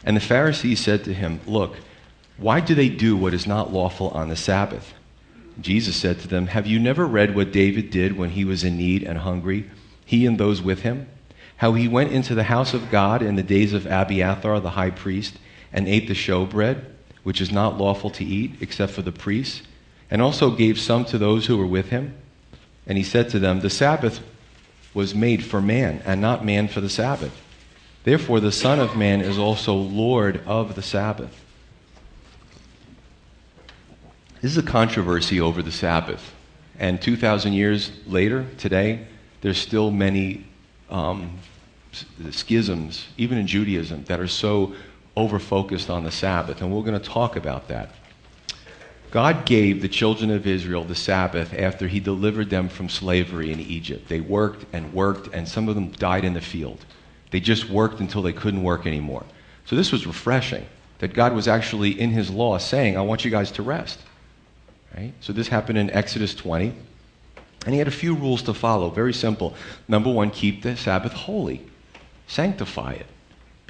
[0.05, 1.77] And the Pharisees said to him, Look,
[2.37, 4.93] why do they do what is not lawful on the Sabbath?
[5.61, 8.77] Jesus said to them, Have you never read what David did when he was in
[8.77, 9.71] need and hungry,
[10.11, 11.07] he and those with him?
[11.59, 14.91] How he went into the house of God in the days of Abiathar the high
[14.91, 15.39] priest
[15.73, 16.85] and ate the showbread,
[17.23, 19.63] which is not lawful to eat except for the priests
[20.11, 22.13] and also gave some to those who were with him.
[22.89, 24.21] And he said to them, The Sabbath
[24.93, 27.41] was made for man, and not man for the Sabbath.
[28.03, 31.45] Therefore, the Son of Man is also Lord of the Sabbath.
[34.41, 36.35] This is a controversy over the Sabbath.
[36.81, 39.07] And 2,000 years later, today,
[39.41, 40.45] there's still many
[40.91, 41.39] um,
[42.31, 44.75] schisms, even in Judaism, that are so
[45.17, 46.61] over focused on the Sabbath.
[46.61, 47.91] And we're going to talk about that.
[49.11, 53.59] God gave the children of Israel the Sabbath after he delivered them from slavery in
[53.59, 54.09] Egypt.
[54.09, 56.85] They worked and worked, and some of them died in the field.
[57.33, 59.25] They just worked until they couldn't work anymore.
[59.67, 60.65] So this was refreshing
[60.99, 63.99] that God was actually in his law saying, I want you guys to rest.
[64.97, 65.13] Right?
[65.21, 66.75] So this happened in Exodus 20.
[67.65, 69.55] And he had a few rules to follow, very simple.
[69.87, 71.67] Number one, keep the Sabbath holy,
[72.27, 73.07] sanctify it,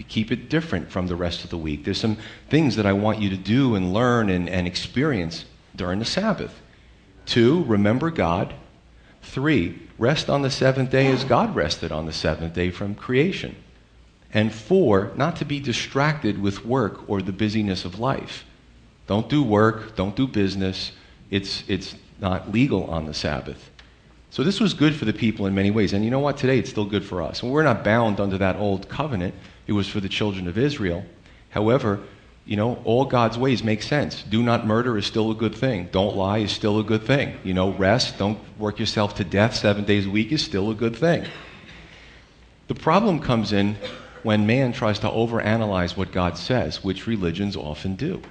[0.09, 1.85] keep it different from the rest of the week.
[1.85, 2.17] There's some
[2.49, 5.45] things that I want you to do and learn and, and experience
[5.77, 6.61] during the Sabbath.
[7.27, 8.55] Two, remember God.
[9.23, 13.57] Three, rest on the seventh day as God rested on the seventh day from creation.
[14.33, 18.45] And four, not to be distracted with work or the busyness of life.
[19.07, 20.93] Don't do work, don't do business.
[21.31, 23.71] It's, it's not legal on the Sabbath.
[24.31, 25.93] So this was good for the people in many ways.
[25.93, 26.37] And you know what?
[26.37, 27.43] Today it's still good for us.
[27.43, 29.35] We're not bound under that old covenant.
[29.67, 31.05] It was for the children of Israel.
[31.51, 32.01] However,
[32.47, 34.23] you know, all God's ways make sense.
[34.23, 35.89] Do not murder is still a good thing.
[35.91, 37.37] Don't lie is still a good thing.
[37.45, 40.75] You know, rest, don't work yourself to death seven days a week is still a
[40.75, 41.27] good thing.
[42.69, 43.77] The problem comes in
[44.23, 48.23] when man tries to overanalyze what God says, which religions often do.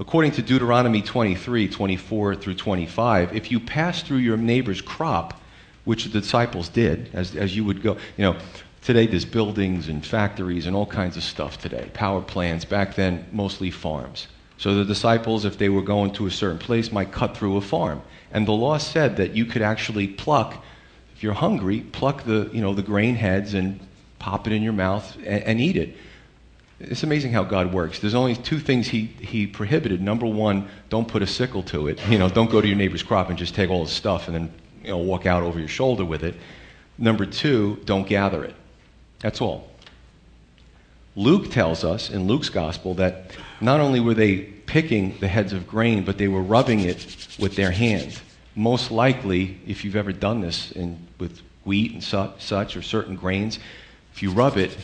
[0.00, 5.40] According to Deuteronomy 23, 24 through 25, if you pass through your neighbor's crop,
[5.84, 8.36] which the disciples did, as, as you would go, you know,
[8.82, 13.26] today there's buildings and factories and all kinds of stuff today, power plants, back then
[13.32, 14.28] mostly farms.
[14.56, 17.60] So the disciples, if they were going to a certain place, might cut through a
[17.60, 18.00] farm.
[18.30, 20.64] And the law said that you could actually pluck,
[21.16, 23.80] if you're hungry, pluck the, you know, the grain heads and
[24.20, 25.96] pop it in your mouth and, and eat it.
[26.80, 27.98] It's amazing how God works.
[27.98, 30.00] There's only two things he, he prohibited.
[30.00, 32.00] Number one, don't put a sickle to it.
[32.08, 34.34] You know, don't go to your neighbor's crop and just take all the stuff and
[34.34, 36.36] then you know, walk out over your shoulder with it.
[36.96, 38.54] Number two, don't gather it.
[39.20, 39.68] That's all.
[41.16, 45.66] Luke tells us in Luke's gospel that not only were they picking the heads of
[45.66, 48.20] grain, but they were rubbing it with their hand.
[48.54, 53.16] Most likely, if you've ever done this in, with wheat and su- such or certain
[53.16, 53.58] grains,
[54.14, 54.76] if you rub it,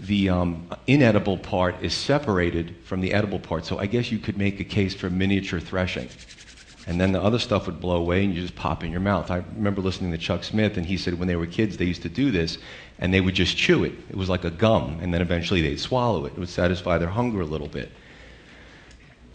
[0.00, 3.64] the um, inedible part is separated from the edible part.
[3.64, 6.08] So I guess you could make a case for miniature threshing.
[6.86, 9.30] And then the other stuff would blow away and you just pop in your mouth.
[9.30, 12.00] I remember listening to Chuck Smith, and he said when they were kids, they used
[12.02, 12.56] to do this,
[12.98, 13.92] and they would just chew it.
[14.08, 16.32] It was like a gum, and then eventually they'd swallow it.
[16.32, 17.92] It would satisfy their hunger a little bit.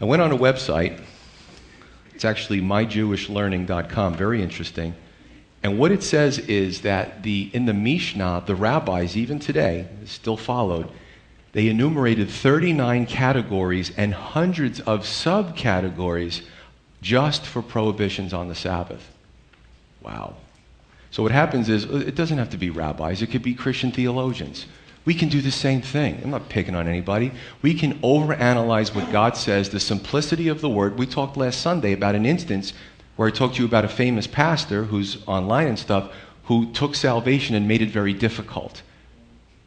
[0.01, 0.99] I went on a website.
[2.15, 4.95] It's actually myjewishlearning.com, very interesting.
[5.63, 10.35] And what it says is that the, in the Mishnah, the rabbis, even today, still
[10.35, 10.89] followed,
[11.53, 16.41] they enumerated 39 categories and hundreds of subcategories
[17.01, 19.09] just for prohibitions on the Sabbath.
[20.01, 20.35] Wow.
[21.11, 23.91] So what happens is, uh, it doesn't have to be rabbis, it could be Christian
[23.91, 24.65] theologians.
[25.05, 26.21] We can do the same thing.
[26.23, 27.33] I'm not picking on anybody.
[27.61, 30.97] We can overanalyze what God says, the simplicity of the word.
[30.97, 32.73] We talked last Sunday about an instance
[33.15, 36.11] where I talked to you about a famous pastor who's online and stuff
[36.45, 38.81] who took salvation and made it very difficult.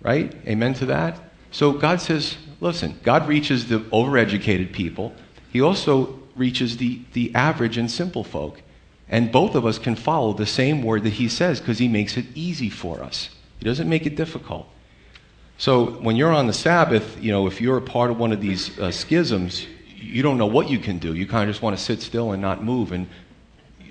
[0.02, 0.34] Right?
[0.46, 1.18] Amen to that?
[1.50, 5.14] So God says, listen, God reaches the overeducated people.
[5.52, 8.62] He also reaches the, the average and simple folk.
[9.08, 12.16] And both of us can follow the same word that he says because he makes
[12.16, 13.30] it easy for us.
[13.58, 14.68] He doesn't make it difficult.
[15.58, 18.40] So when you're on the Sabbath, you know, if you're a part of one of
[18.40, 21.14] these uh, schisms, you don't know what you can do.
[21.14, 23.08] You kind of just want to sit still and not move and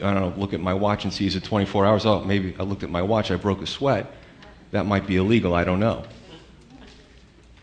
[0.04, 2.06] I don't know, look at my watch and see is it 24 hours?
[2.06, 4.12] Oh, maybe I looked at my watch, I broke a sweat.
[4.72, 6.04] That might be illegal, I don't know.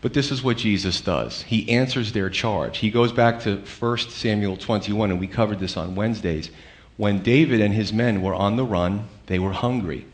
[0.01, 1.43] But this is what Jesus does.
[1.43, 2.79] He answers their charge.
[2.79, 6.49] He goes back to 1 Samuel 21, and we covered this on Wednesdays.
[6.97, 10.05] When David and his men were on the run, they were hungry.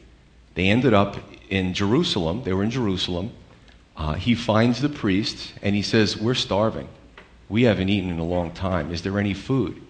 [0.54, 1.18] They ended up
[1.50, 2.44] in Jerusalem.
[2.44, 3.32] They were in Jerusalem.
[3.98, 6.88] Uh, he finds the priest, and he says, We're starving.
[7.50, 8.92] We haven't eaten in a long time.
[8.94, 9.82] Is there any food?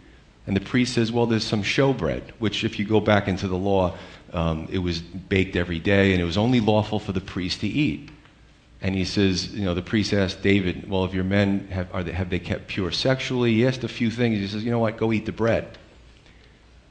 [0.49, 3.55] And the priest says, Well, there's some showbread, which, if you go back into the
[3.55, 3.95] law,
[4.33, 7.67] um, it was baked every day, and it was only lawful for the priest to
[7.67, 8.09] eat.
[8.81, 12.03] And he says, You know, the priest asked David, Well, if your men have, are
[12.03, 13.53] they, have they kept pure sexually?
[13.53, 14.39] He asked a few things.
[14.39, 14.97] He says, You know what?
[14.97, 15.77] Go eat the bread.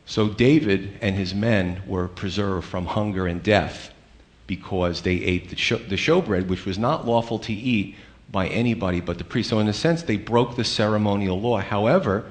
[0.06, 3.90] So David and his men were preserved from hunger and death
[4.46, 7.96] because they ate the, show, the showbread, which was not lawful to eat
[8.30, 9.50] by anybody but the priest.
[9.50, 11.58] So, in a sense, they broke the ceremonial law.
[11.58, 12.30] However,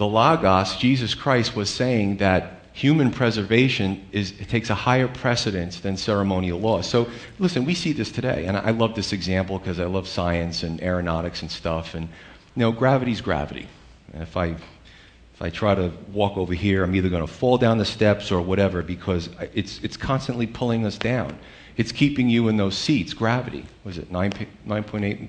[0.00, 5.94] the Logos, Jesus Christ, was saying that human preservation is, takes a higher precedence than
[5.98, 6.80] ceremonial law.
[6.80, 10.62] So, listen, we see this today, and I love this example because I love science
[10.62, 11.94] and aeronautics and stuff.
[11.94, 12.08] And,
[12.56, 13.68] you know, gravity's gravity.
[14.14, 17.58] And if I, if I try to walk over here, I'm either going to fall
[17.58, 21.38] down the steps or whatever because it's, it's constantly pulling us down.
[21.76, 23.66] It's keeping you in those seats, gravity.
[23.84, 24.32] Was it 9,
[24.66, 25.28] 9.8,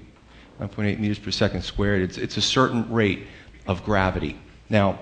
[0.62, 2.03] 9.8 meters per second squared?
[2.03, 3.27] It's, it's a certain rate
[3.67, 4.39] of gravity.
[4.71, 4.99] Now,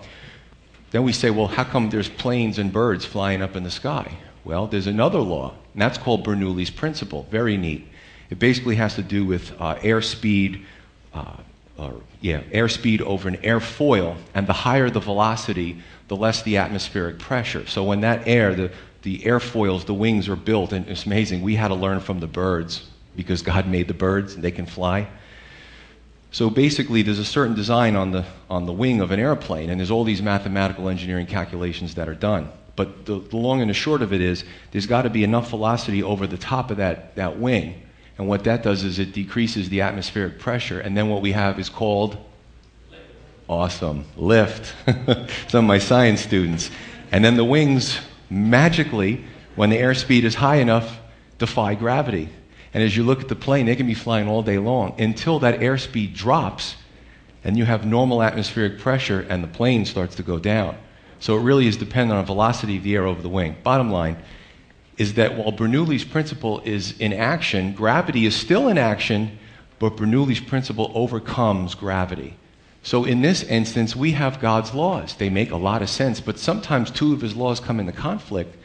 [0.89, 4.17] then we say, well, how come there's planes and birds flying up in the sky?
[4.43, 7.27] Well, there's another law, and that's called Bernoulli's principle.
[7.29, 7.88] Very neat.
[8.32, 10.63] It basically has to do with uh, airspeed,
[11.13, 11.38] uh,
[11.77, 15.77] or yeah, airspeed over an airfoil, and the higher the velocity,
[16.08, 17.67] the less the atmospheric pressure.
[17.67, 18.71] So when that air, the,
[19.03, 21.43] the airfoils, the wings are built, and it's amazing.
[21.43, 24.65] We had to learn from the birds because God made the birds and they can
[24.65, 25.08] fly.
[26.31, 29.79] So basically, there's a certain design on the, on the wing of an airplane, and
[29.79, 32.49] there's all these mathematical engineering calculations that are done.
[32.75, 35.49] But the, the long and the short of it is, there's got to be enough
[35.49, 37.81] velocity over the top of that, that wing.
[38.17, 41.59] And what that does is it decreases the atmospheric pressure, and then what we have
[41.59, 42.17] is called
[43.47, 44.75] awesome lift.
[45.49, 46.69] Some of my science students.
[47.11, 47.97] And then the wings
[48.29, 50.99] magically, when the airspeed is high enough,
[51.39, 52.29] defy gravity.
[52.73, 55.39] And as you look at the plane, they can be flying all day long until
[55.39, 56.75] that airspeed drops
[57.43, 60.77] and you have normal atmospheric pressure and the plane starts to go down.
[61.19, 63.55] So it really is dependent on the velocity of the air over the wing.
[63.63, 64.17] Bottom line
[64.97, 69.38] is that while Bernoulli's principle is in action, gravity is still in action,
[69.79, 72.36] but Bernoulli's principle overcomes gravity.
[72.84, 75.15] So in this instance, we have God's laws.
[75.15, 78.55] They make a lot of sense, but sometimes two of his laws come into conflict.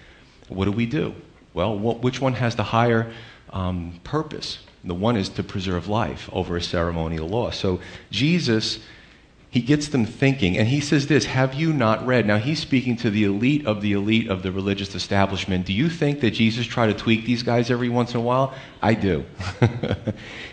[0.48, 1.14] What do we do?
[1.52, 3.12] Well, what, which one has the higher
[3.54, 4.58] um, purpose?
[4.84, 7.50] The one is to preserve life over a ceremonial law.
[7.50, 8.80] So Jesus
[9.54, 12.26] he gets them thinking, and he says this Have you not read?
[12.26, 15.64] Now, he's speaking to the elite of the elite of the religious establishment.
[15.64, 18.52] Do you think that Jesus tried to tweak these guys every once in a while?
[18.82, 19.24] I do.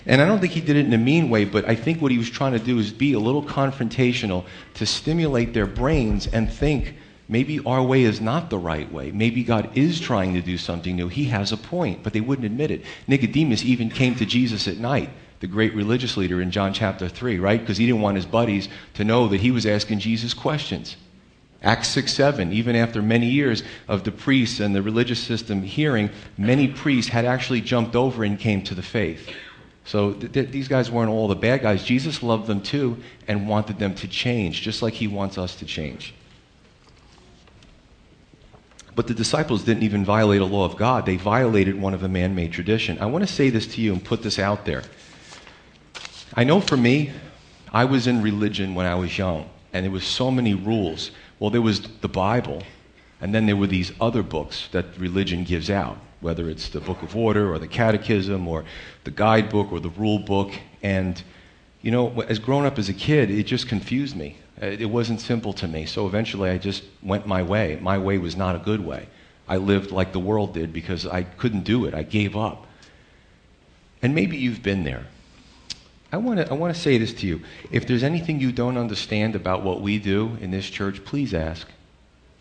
[0.06, 2.12] and I don't think he did it in a mean way, but I think what
[2.12, 6.54] he was trying to do is be a little confrontational to stimulate their brains and
[6.54, 6.94] think
[7.32, 9.12] maybe our way is not the right way.
[9.12, 11.08] Maybe God is trying to do something new.
[11.08, 12.84] He has a point, but they wouldn't admit it.
[13.08, 15.10] Nicodemus even came to Jesus at night
[15.42, 17.60] the great religious leader in John chapter 3, right?
[17.60, 20.96] Because he didn't want his buddies to know that he was asking Jesus questions.
[21.64, 26.12] Acts 6 7, even after many years of the priests and the religious system hearing,
[26.38, 29.30] many priests had actually jumped over and came to the faith.
[29.84, 31.84] So th- th- these guys weren't all the bad guys.
[31.84, 35.66] Jesus loved them too and wanted them to change, just like he wants us to
[35.66, 36.14] change.
[38.96, 42.10] But the disciples didn't even violate a law of God, they violated one of a
[42.10, 43.00] man made tradition.
[43.00, 44.84] I want to say this to you and put this out there.
[46.34, 47.12] I know for me,
[47.74, 51.12] I was in religion when I was young, and there was so many rules.
[51.40, 52.64] Well, there was the Bible,
[53.22, 57.02] and then there were these other books that religion gives out, whether it's the Book
[57.02, 58.66] of Order or the Catechism or
[59.06, 60.52] the guidebook or the rule book.
[60.84, 61.22] And,
[61.82, 64.38] you know, as growing up as a kid, it just confused me.
[64.62, 65.88] It wasn't simple to me.
[65.88, 67.80] So eventually I just went my way.
[67.82, 69.08] My way was not a good way.
[69.48, 71.96] I lived like the world did because I couldn't do it.
[71.96, 72.68] I gave up.
[74.04, 75.08] And maybe you've been there.
[76.12, 77.42] I want to I want to say this to you.
[77.72, 81.68] If there's anything you don't understand about what we do in this church, please ask.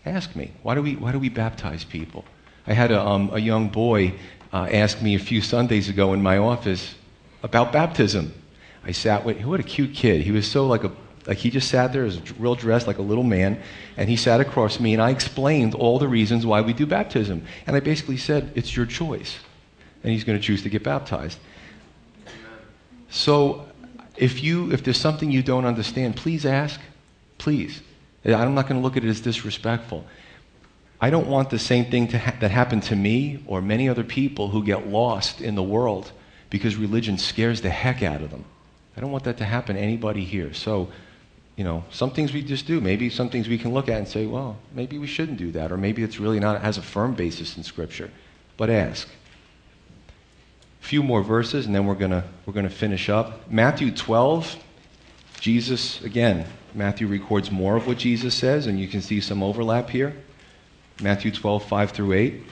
[0.04, 0.52] Ask me.
[0.62, 2.24] Why do we Why do we baptize people?
[2.66, 4.14] I had a, um, a young boy
[4.52, 6.94] uh, ask me a few Sundays ago in my office
[7.42, 8.34] about baptism.
[8.84, 10.22] I sat with what a cute kid.
[10.22, 10.92] He was so like a
[11.30, 13.62] like he just sat there, as real dressed like a little man,
[13.96, 17.44] and he sat across me, and I explained all the reasons why we do baptism,
[17.68, 19.38] and I basically said it's your choice,
[20.02, 21.38] and he's going to choose to get baptized.
[23.10, 23.68] So
[24.16, 26.80] if, you, if there's something you don't understand, please ask.
[27.38, 27.80] Please.
[28.24, 30.04] I'm not going to look at it as disrespectful.
[31.00, 34.48] I don't want the same thing ha- that happened to me or many other people
[34.48, 36.10] who get lost in the world
[36.50, 38.44] because religion scares the heck out of them.
[38.96, 40.52] I don't want that to happen to anybody here.
[40.52, 40.88] So,
[41.60, 42.80] you know, some things we just do.
[42.80, 45.70] Maybe some things we can look at and say, well, maybe we shouldn't do that,
[45.70, 48.10] or maybe it's really not has a firm basis in Scripture.
[48.56, 49.06] But ask
[50.82, 53.50] A few more verses and then we're going to we're to finish up.
[53.50, 54.56] Matthew 12,
[55.38, 59.90] Jesus, again, Matthew records more of what Jesus says, and you can see some overlap
[59.90, 60.16] here.
[61.02, 62.42] Matthew 12, 5 through 8.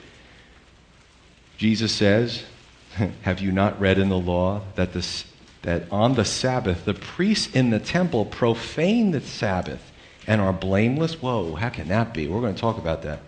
[1.57, 2.43] Jesus says,
[3.23, 5.25] Have you not read in the law that, this,
[5.61, 9.91] that on the Sabbath the priests in the temple profane the Sabbath
[10.27, 11.21] and are blameless?
[11.21, 12.27] Whoa, how can that be?
[12.27, 13.19] We're going to talk about that.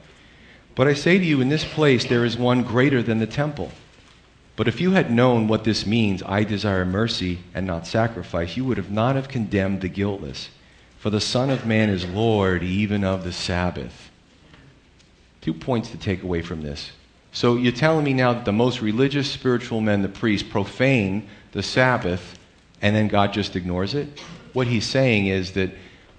[0.76, 3.72] But I say to you, in this place there is one greater than the temple.
[4.56, 8.66] But if you had known what this means, I desire mercy and not sacrifice, you
[8.66, 10.50] would have not have condemned the guiltless.
[11.00, 14.12] For the Son of Man is Lord even of the Sabbath.
[15.42, 16.92] Two points to take away from this.
[17.32, 21.64] So you're telling me now that the most religious spiritual men, the priests, profane the
[21.64, 22.40] Sabbath,
[22.82, 24.08] and then God just ignores it?
[24.54, 25.72] What he's saying is that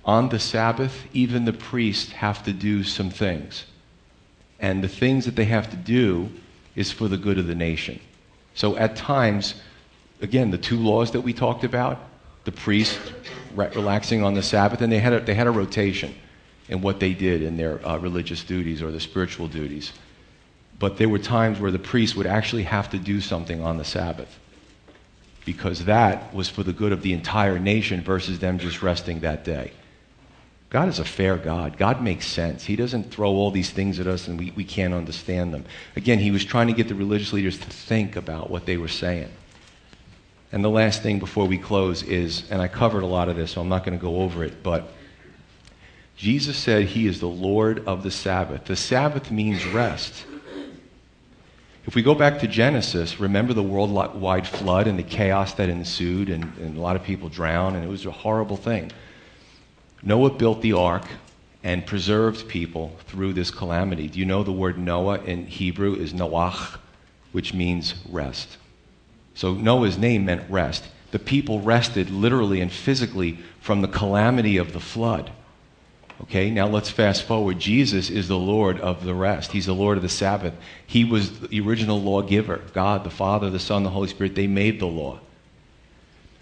[0.04, 3.64] on the Sabbath, even the priests have to do some things.
[4.58, 6.30] And the things that they have to do
[6.74, 8.00] is for the good of the nation.
[8.54, 9.54] So at times,
[10.20, 11.98] again, the two laws that we talked about,
[12.44, 12.98] the priest
[13.54, 16.14] re- relaxing on the Sabbath, and they had a, they had a rotation
[16.68, 19.92] in what they did in their uh, religious duties or the spiritual duties.
[20.78, 23.84] But there were times where the priest would actually have to do something on the
[23.84, 24.38] Sabbath.
[25.44, 29.44] Because that was for the good of the entire nation versus them just resting that
[29.44, 29.72] day.
[30.70, 31.76] God is a fair God.
[31.76, 32.64] God makes sense.
[32.64, 35.66] He doesn't throw all these things at us and we, we can't understand them.
[35.96, 38.88] Again, he was trying to get the religious leaders to think about what they were
[38.88, 39.30] saying.
[40.50, 43.52] And the last thing before we close is, and I covered a lot of this,
[43.52, 44.92] so I'm not going to go over it, but
[46.16, 48.64] Jesus said he is the Lord of the Sabbath.
[48.66, 50.24] The Sabbath means rest.
[51.84, 56.28] If we go back to Genesis, remember the worldwide flood and the chaos that ensued,
[56.28, 58.92] and, and, a lot of people drowned, and it was a horrible thing.
[60.00, 61.04] Noah built the ark
[61.64, 64.08] and preserved people through this calamity.
[64.08, 66.78] Do you know the word Noah in Hebrew is Noach,
[67.32, 68.58] which means rest?
[69.34, 70.84] So Noah's name meant rest.
[71.10, 75.32] The people rested literally and physically from the calamity of the flood.
[76.24, 77.58] Okay, now let's fast forward.
[77.58, 79.52] Jesus is the Lord of the rest.
[79.52, 80.54] He's the Lord of the Sabbath.
[80.86, 82.60] He was the original lawgiver.
[82.72, 85.18] God, the Father, the Son, the Holy Spirit, they made the law.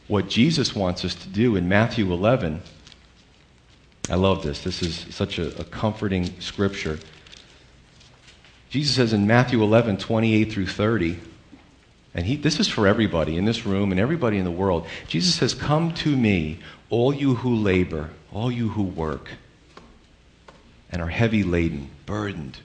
[0.07, 2.61] What Jesus wants us to do in Matthew 11,
[4.11, 4.63] I love this.
[4.63, 6.99] This is such a, a comforting scripture.
[8.69, 11.19] Jesus says in Matthew 11, 28 through 30,
[12.13, 14.87] and he, this is for everybody in this room and everybody in the world.
[15.07, 16.59] Jesus says, Come to me,
[16.91, 19.31] all you who labor, all you who work
[20.91, 22.59] and are heavy laden, burdened,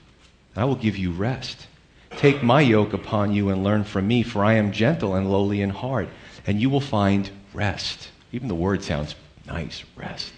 [0.54, 1.66] and I will give you rest.
[2.10, 5.60] Take my yoke upon you and learn from me, for I am gentle and lowly
[5.60, 6.08] in heart,
[6.46, 8.10] and you will find rest.
[8.32, 9.14] Even the word sounds
[9.46, 10.32] nice rest.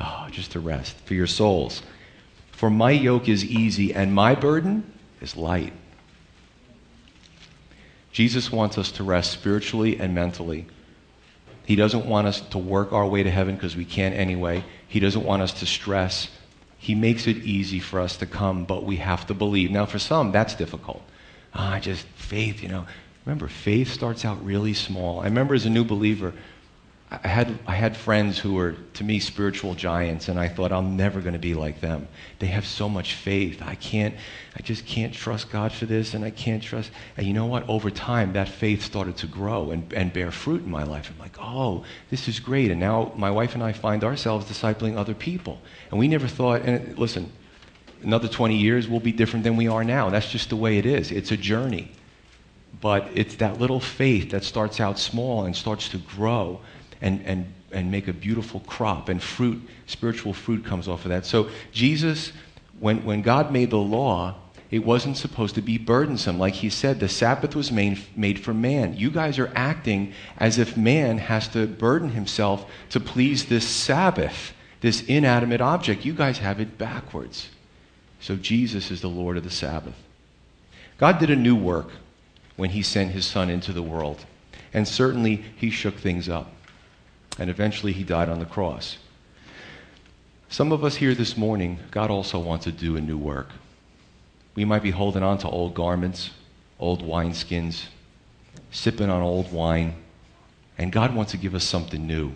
[0.00, 1.82] Oh, just to rest for your souls.
[2.52, 5.72] For my yoke is easy and my burden is light.
[8.12, 10.66] Jesus wants us to rest spiritually and mentally.
[11.64, 14.64] He doesn't want us to work our way to heaven because we can't anyway.
[14.88, 16.28] He doesn't want us to stress
[16.80, 19.70] he makes it easy for us to come, but we have to believe.
[19.70, 21.02] Now, for some, that's difficult.
[21.54, 22.86] Ah, just faith, you know.
[23.26, 25.20] Remember, faith starts out really small.
[25.20, 26.32] I remember as a new believer,
[27.12, 30.96] I had, I had friends who were, to me, spiritual giants, and I thought, I'm
[30.96, 32.06] never going to be like them.
[32.38, 33.60] They have so much faith.
[33.62, 34.14] I can't,
[34.56, 36.92] I just can't trust God for this, and I can't trust.
[37.16, 37.68] And you know what?
[37.68, 41.10] Over time, that faith started to grow and, and bear fruit in my life.
[41.12, 42.70] I'm like, oh, this is great.
[42.70, 45.60] And now my wife and I find ourselves discipling other people.
[45.90, 47.32] And we never thought, and listen,
[48.04, 50.10] another 20 years will be different than we are now.
[50.10, 51.10] That's just the way it is.
[51.10, 51.90] It's a journey.
[52.80, 56.60] But it's that little faith that starts out small and starts to grow
[57.00, 59.08] and, and, and make a beautiful crop.
[59.08, 61.26] And fruit, spiritual fruit comes off of that.
[61.26, 62.32] So Jesus,
[62.78, 64.36] when, when God made the law,
[64.70, 66.38] it wasn't supposed to be burdensome.
[66.38, 68.96] Like he said, the Sabbath was made, made for man.
[68.96, 74.52] You guys are acting as if man has to burden himself to please this Sabbath,
[74.80, 76.04] this inanimate object.
[76.04, 77.48] You guys have it backwards.
[78.20, 79.96] So Jesus is the Lord of the Sabbath.
[80.98, 81.90] God did a new work
[82.56, 84.24] when he sent his son into the world.
[84.72, 86.52] And certainly he shook things up
[87.38, 88.98] and eventually he died on the cross.
[90.48, 93.50] Some of us here this morning, God also wants to do a new work.
[94.56, 96.30] We might be holding on to old garments,
[96.80, 97.84] old wineskins,
[98.72, 99.94] sipping on old wine,
[100.76, 102.32] and God wants to give us something new.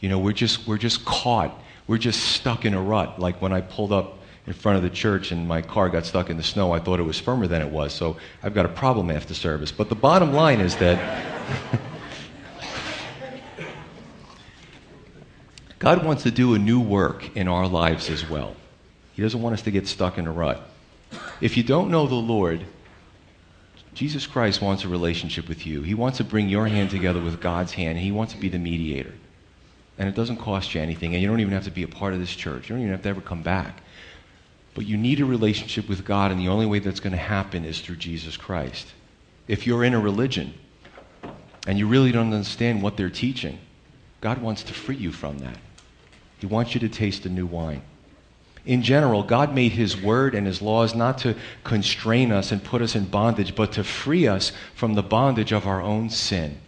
[0.00, 1.56] You know, we're just, we're just caught.
[1.86, 3.20] We're just stuck in a rut.
[3.20, 6.30] Like when I pulled up in front of the church and my car got stuck
[6.30, 7.92] in the snow, I thought it was firmer than it was.
[7.92, 9.70] So I've got a problem after service.
[9.70, 10.98] But the bottom line is that
[15.82, 18.54] God wants to do a new work in our lives as well.
[19.14, 20.62] He doesn't want us to get stuck in a rut.
[21.40, 22.64] If you don't know the Lord,
[23.92, 25.82] Jesus Christ wants a relationship with you.
[25.82, 27.98] He wants to bring your hand together with God's hand.
[27.98, 29.12] He wants to be the mediator.
[29.98, 31.14] And it doesn't cost you anything.
[31.14, 32.68] And you don't even have to be a part of this church.
[32.68, 33.82] You don't even have to ever come back.
[34.74, 37.64] But you need a relationship with God, and the only way that's going to happen
[37.64, 38.86] is through Jesus Christ.
[39.48, 40.54] If you're in a religion
[41.66, 43.58] and you really don't understand what they're teaching,
[44.20, 45.58] God wants to free you from that.
[46.42, 47.82] He wants you to taste the new wine.
[48.66, 52.82] In general, God made His word and His laws not to constrain us and put
[52.82, 56.58] us in bondage, but to free us from the bondage of our own sin.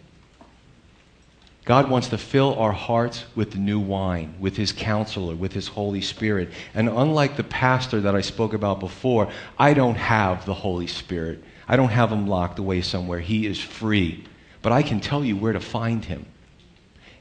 [1.65, 5.99] God wants to fill our hearts with new wine, with His counselor, with His Holy
[5.99, 6.51] Spirit.
[6.73, 11.43] And unlike the pastor that I spoke about before, I don't have the Holy Spirit.
[11.67, 13.19] I don't have Him locked away somewhere.
[13.19, 14.23] He is free.
[14.61, 16.27] But I can tell you where to find Him.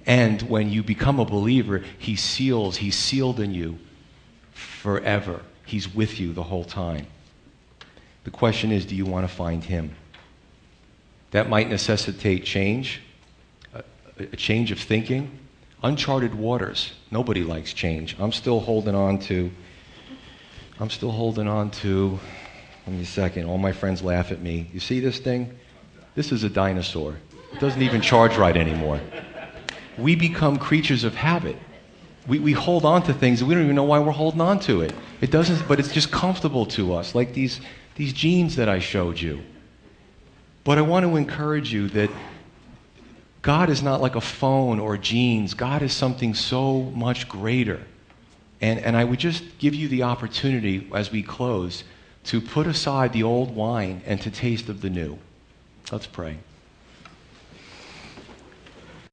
[0.07, 3.79] And when you become a believer, He seals, He's sealed in you
[4.53, 5.41] forever.
[5.67, 7.07] He's with you the whole time.
[8.25, 9.95] The question is do you want to find Him?
[11.31, 13.01] That might necessitate change,
[14.19, 15.39] a change of thinking,
[15.83, 16.93] uncharted waters.
[17.11, 18.17] Nobody likes change.
[18.19, 19.51] I'm still holding on to,
[20.79, 22.19] I'm still holding on to,
[22.87, 23.47] let me a second.
[23.47, 24.71] All my friends laugh at me.
[24.73, 25.59] You see this thing?
[26.15, 27.17] This is a dinosaur.
[27.53, 29.01] It doesn't even charge right anymore.
[29.99, 31.57] We become creatures of habit.
[32.27, 34.59] We, we hold on to things and we don't even know why we're holding on
[34.61, 34.95] to it.
[35.21, 37.61] It doesn't, but it's just comfortable to us, like these,
[37.97, 39.43] these jeans that I showed you.
[40.65, 42.11] But I want to encourage you that
[43.43, 45.53] God is not like a phone or jeans.
[45.53, 47.83] God is something so much greater.
[48.63, 51.85] And, and I would just give you the opportunity as we close
[52.25, 55.19] to put aside the old wine and to taste of the new.
[55.93, 56.39] Let's pray.